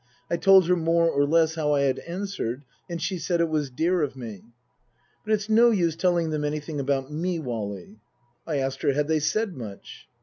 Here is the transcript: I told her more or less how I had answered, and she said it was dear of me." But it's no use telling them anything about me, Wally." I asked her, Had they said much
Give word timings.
I 0.31 0.37
told 0.37 0.65
her 0.67 0.75
more 0.75 1.07
or 1.07 1.27
less 1.27 1.53
how 1.53 1.73
I 1.75 1.81
had 1.81 1.99
answered, 1.99 2.63
and 2.89 2.99
she 2.99 3.19
said 3.19 3.39
it 3.39 3.49
was 3.49 3.69
dear 3.69 4.01
of 4.01 4.15
me." 4.15 4.45
But 5.23 5.33
it's 5.35 5.47
no 5.47 5.69
use 5.69 5.95
telling 5.95 6.31
them 6.31 6.43
anything 6.43 6.79
about 6.79 7.11
me, 7.11 7.37
Wally." 7.37 7.99
I 8.47 8.55
asked 8.57 8.81
her, 8.81 8.93
Had 8.93 9.07
they 9.07 9.19
said 9.19 9.55
much 9.55 10.07